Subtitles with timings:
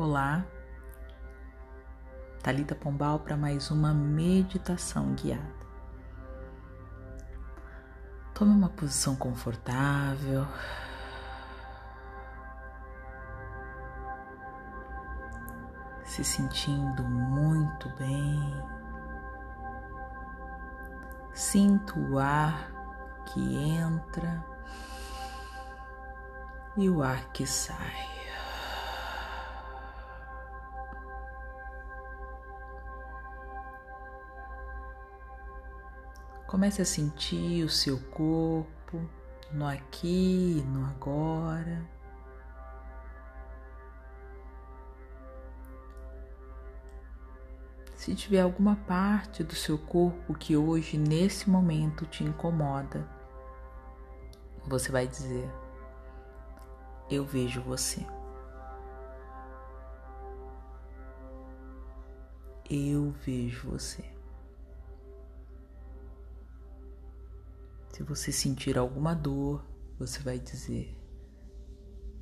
[0.00, 0.46] Olá,
[2.40, 5.66] Talita Pombal para mais uma meditação guiada.
[8.32, 10.46] Tome uma posição confortável.
[16.04, 18.54] Se sentindo muito bem.
[21.34, 22.70] Sinto o ar
[23.26, 24.44] que entra
[26.76, 28.17] e o ar que sai.
[36.48, 39.06] Comece a sentir o seu corpo
[39.52, 41.86] no aqui e no agora.
[47.94, 53.06] Se tiver alguma parte do seu corpo que hoje, nesse momento, te incomoda,
[54.64, 55.52] você vai dizer:
[57.10, 58.06] Eu vejo você.
[62.70, 64.17] Eu vejo você.
[67.98, 69.66] Se você sentir alguma dor,
[69.98, 70.96] você vai dizer: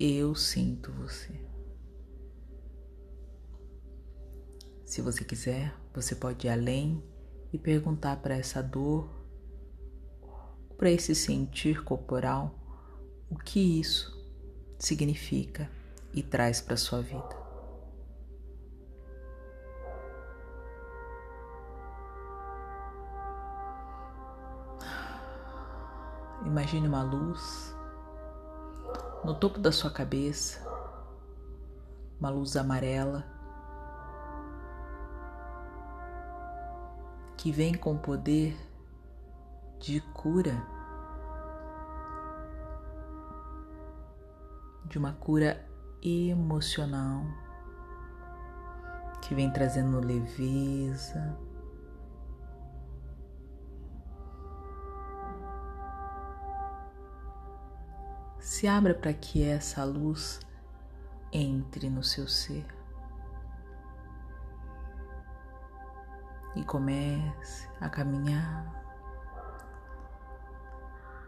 [0.00, 1.32] Eu sinto você.
[4.84, 7.00] Se você quiser, você pode ir além
[7.52, 9.08] e perguntar para essa dor,
[10.76, 12.52] para esse sentir corporal,
[13.30, 14.12] o que isso
[14.76, 15.70] significa
[16.12, 17.39] e traz para sua vida.
[26.44, 27.76] Imagine uma luz
[29.24, 30.66] no topo da sua cabeça,
[32.18, 33.24] uma luz amarela
[37.36, 38.56] que vem com poder
[39.78, 40.62] de cura,
[44.84, 45.64] de uma cura
[46.02, 47.22] emocional
[49.22, 51.38] que vem trazendo leveza
[58.60, 60.38] Se abra para que essa luz
[61.32, 62.66] entre no seu ser.
[66.54, 68.70] E comece a caminhar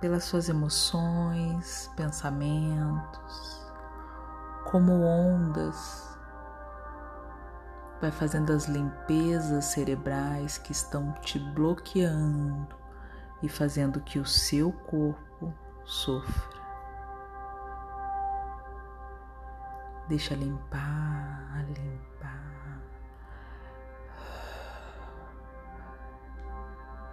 [0.00, 3.70] pelas suas emoções, pensamentos,
[4.70, 6.18] como ondas,
[8.00, 12.74] vai fazendo as limpezas cerebrais que estão te bloqueando
[13.42, 15.52] e fazendo que o seu corpo
[15.84, 16.57] sofra.
[20.08, 22.80] Deixa limpar, limpar.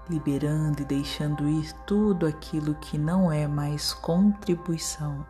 [0.10, 5.26] Liberando e deixando ir tudo aquilo que não é mais contribuição.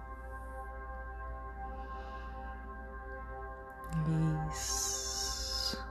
[4.51, 5.83] Isso.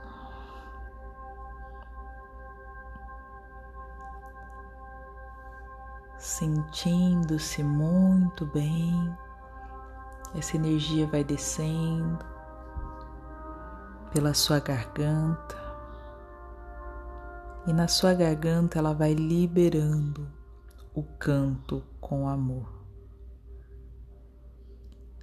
[6.17, 9.13] Sentindo-se muito bem.
[10.37, 12.19] Essa energia vai descendo
[14.13, 15.55] pela sua garganta
[17.65, 20.27] e na sua garganta ela vai liberando
[20.93, 22.69] o canto com amor.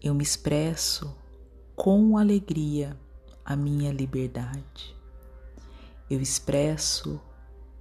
[0.03, 1.15] Eu me expresso
[1.77, 2.99] com alegria
[3.45, 4.97] a minha liberdade.
[6.11, 7.21] Eu expresso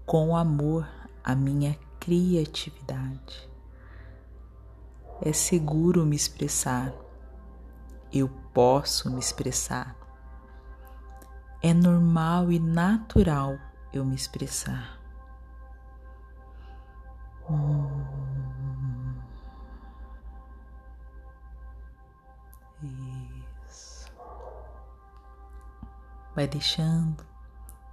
[0.06, 0.88] com amor
[1.24, 3.50] a minha criatividade.
[5.22, 6.94] É seguro me expressar
[8.14, 9.96] eu posso me expressar.
[11.62, 13.58] É normal e natural
[13.94, 15.00] eu me expressar.
[23.68, 24.12] Isso.
[26.36, 27.24] Vai deixando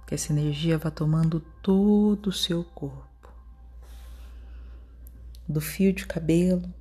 [0.05, 3.07] que essa energia vá tomando todo o seu corpo.
[5.47, 6.73] Do fio de cabelo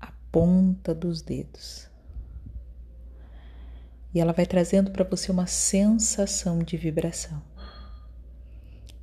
[0.00, 1.89] à ponta dos dedos
[4.12, 7.42] e ela vai trazendo para você uma sensação de vibração.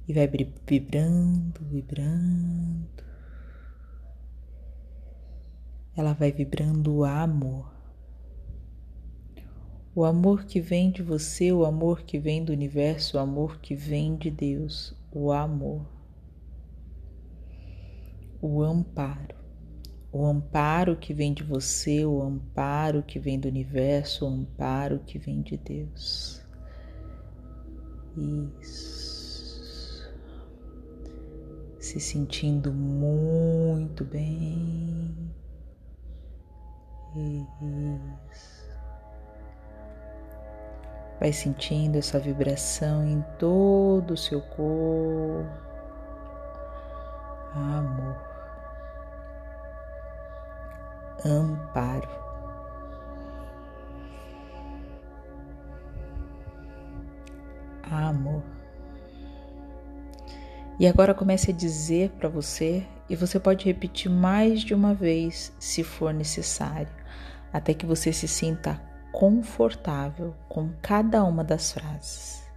[0.08, 0.28] E vai
[0.66, 2.88] vibrando, vibrando.
[5.96, 7.74] Ela vai vibrando o amor.
[9.96, 13.76] O amor que vem de você, o amor que vem do universo, o amor que
[13.76, 15.86] vem de Deus, o amor.
[18.40, 19.47] O amparo
[20.18, 25.20] o amparo que vem de você, o amparo que vem do universo, o amparo que
[25.20, 26.42] vem de Deus.
[28.60, 30.12] Isso.
[31.80, 35.16] Se sentindo muito bem.
[37.16, 38.68] Isso.
[41.20, 45.48] Vai sentindo essa vibração em todo o seu corpo.
[47.54, 48.37] Amor.
[51.26, 52.10] Amparo.
[57.84, 58.44] Amor.
[60.80, 65.52] E agora comece a dizer para você, e você pode repetir mais de uma vez
[65.60, 66.92] se for necessário,
[67.52, 68.80] até que você se sinta
[69.12, 72.48] confortável com cada uma das frases.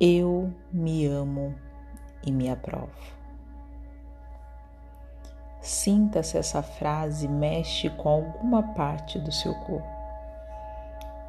[0.00, 1.54] Eu me amo
[2.24, 3.13] e me aprovo.
[5.64, 9.88] Sinta se essa frase mexe com alguma parte do seu corpo.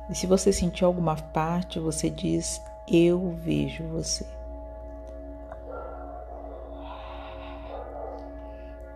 [0.09, 4.27] E se você sentir alguma parte, você diz: Eu vejo você.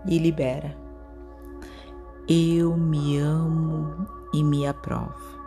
[0.06, 0.76] E libera.
[2.28, 5.40] Eu me amo e me aprovo.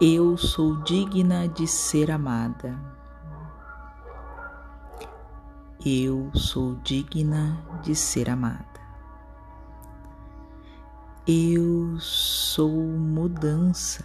[0.00, 2.99] Eu sou digna de ser amada.
[5.82, 8.66] Eu sou digna de ser amada.
[11.26, 14.04] Eu sou mudança.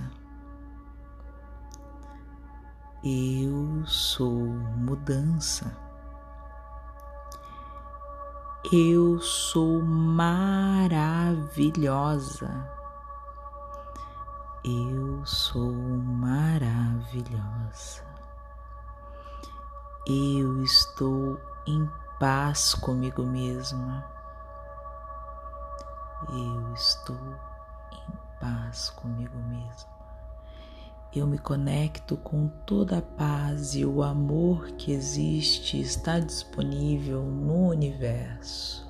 [3.04, 4.32] Eu sou
[4.78, 5.78] mudança.
[8.72, 10.90] Eu sou maravilhosa.
[14.64, 16.96] Eu sou maravilhosa.
[20.08, 21.90] Eu estou em
[22.20, 24.06] paz comigo mesma.
[26.30, 29.96] Eu estou em paz comigo mesma.
[31.14, 37.70] Eu me conecto com toda a paz e o amor que existe está disponível no
[37.70, 38.86] universo.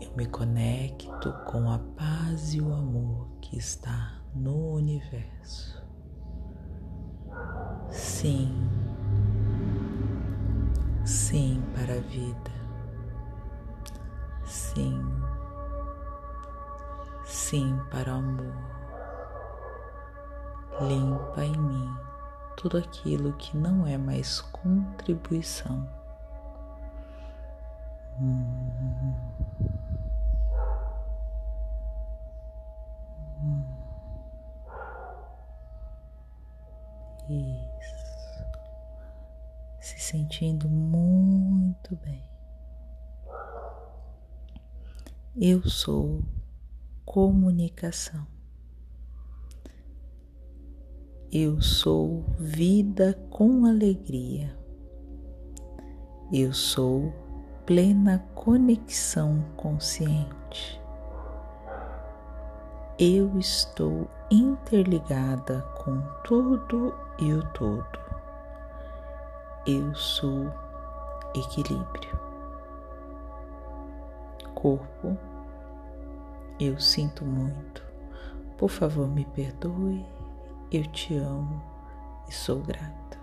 [0.00, 5.80] Eu me conecto com a paz e o amor que está no universo.
[7.88, 8.68] Sim,
[11.04, 12.50] sim para a vida.
[14.44, 15.02] Sim,
[17.24, 18.72] sim para o amor
[20.80, 21.96] limpa em mim
[22.56, 25.88] tudo aquilo que não é mais contribuição.
[37.28, 38.01] Isso.
[40.12, 42.22] Se sentindo muito bem.
[45.34, 46.22] Eu sou
[47.02, 48.26] comunicação.
[51.32, 54.54] Eu sou vida com alegria.
[56.30, 57.10] Eu sou
[57.64, 60.78] plena conexão consciente.
[62.98, 68.01] Eu estou interligada com tudo e o todo.
[69.66, 70.52] Eu sou
[71.34, 72.20] equilíbrio.
[74.54, 75.16] Corpo,
[76.58, 77.82] eu sinto muito.
[78.56, 80.04] Por favor, me perdoe
[80.72, 81.62] eu te amo
[82.28, 83.18] e sou grata.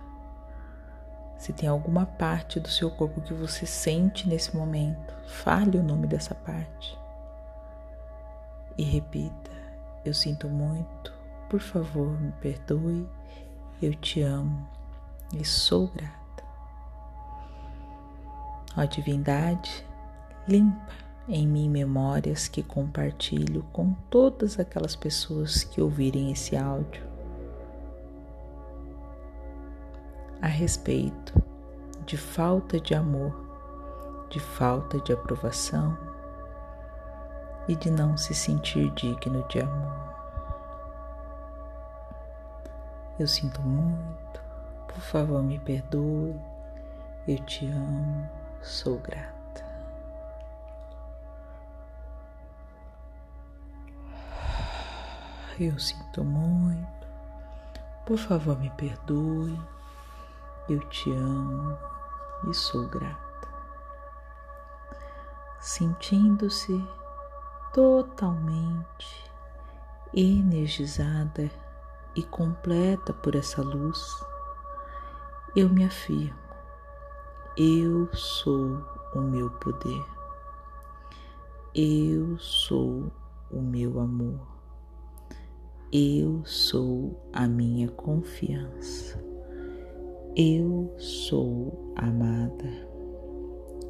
[1.36, 6.06] Se tem alguma parte do seu corpo que você sente nesse momento, fale o nome
[6.06, 6.96] dessa parte
[8.78, 9.50] e repita:
[10.04, 11.12] Eu sinto muito,
[11.48, 13.08] por favor, me perdoe,
[13.82, 14.68] eu te amo
[15.34, 16.19] e sou grata.
[18.76, 19.84] Ó Divindade,
[20.46, 20.92] limpa
[21.28, 27.08] em mim memórias que compartilho com todas aquelas pessoas que ouvirem esse áudio.
[30.42, 31.40] A respeito
[32.06, 33.32] de falta de amor,
[34.28, 35.96] de falta de aprovação
[37.68, 40.10] e de não se sentir digno de amor.
[43.18, 44.40] Eu sinto muito,
[44.88, 46.34] por favor me perdoe,
[47.28, 49.64] eu te amo, sou grata.
[55.58, 57.06] Eu sinto muito,
[58.06, 59.58] por favor me perdoe
[60.72, 61.76] eu te amo
[62.48, 63.48] e sou grata.
[65.58, 66.80] Sentindo-se
[67.72, 69.32] totalmente
[70.14, 71.50] energizada
[72.14, 74.24] e completa por essa luz,
[75.56, 76.38] eu me afirmo,
[77.62, 78.82] eu sou
[79.14, 80.02] o meu poder,
[81.74, 83.12] eu sou
[83.50, 84.40] o meu amor,
[85.92, 89.22] eu sou a minha confiança.
[90.34, 92.88] Eu sou amada.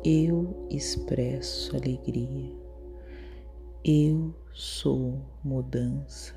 [0.03, 2.53] Eu expresso alegria.
[3.85, 6.35] Eu sou mudança.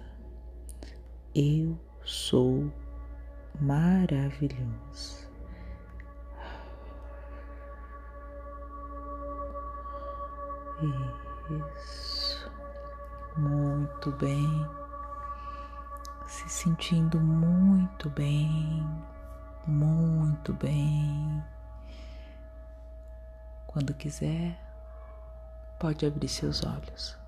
[1.33, 2.71] Eu sou
[3.59, 5.32] maravilhoso.
[11.75, 12.51] Isso,
[13.37, 14.67] muito bem,
[16.27, 18.85] se sentindo muito bem,
[19.65, 21.43] muito bem.
[23.67, 24.59] Quando quiser,
[25.79, 27.22] pode abrir seus olhos.